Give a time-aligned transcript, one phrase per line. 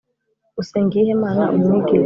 [0.61, 1.97] Usenga iyihe Mana Umwigisha